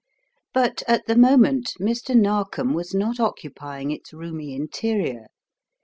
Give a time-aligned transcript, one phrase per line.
[0.55, 2.15] But, at the moment, Mr.
[2.15, 5.27] Narkom was not occupy ing its roomy interior.